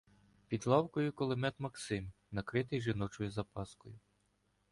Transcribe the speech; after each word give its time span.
Під 0.47 0.67
лавкою 0.67 1.13
кулемет 1.13 1.59
"Максим", 1.59 2.11
накритий 2.31 2.81
жіночою 2.81 3.31
запаскою. 3.31 3.95